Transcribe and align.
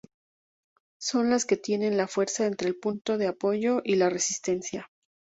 Son 0.99 1.29
las 1.29 1.45
que 1.45 1.57
tienen 1.57 1.95
la 1.95 2.07
fuerza 2.07 2.47
entre 2.47 2.67
el 2.69 2.75
punto 2.75 3.19
de 3.19 3.27
apoyo 3.27 3.81
y 3.83 3.97
la 3.97 4.09
resistencia. 4.09 4.89